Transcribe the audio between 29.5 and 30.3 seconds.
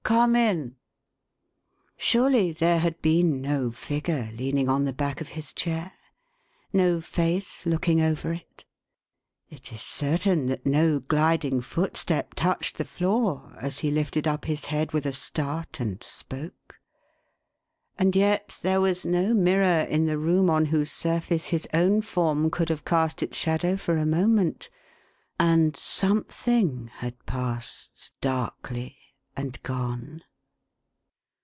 gone